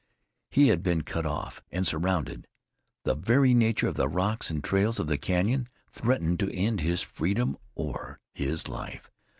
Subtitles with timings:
[0.49, 2.47] He had been cut off and surrounded;
[3.03, 7.03] the very nature of the rocks and trails of the canyon threatened to end his
[7.03, 9.11] freedom or his life.